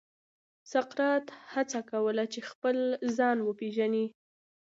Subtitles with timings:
[0.71, 2.77] سقراط هڅه کوله چې خپل
[3.17, 4.05] ځان وپېژني.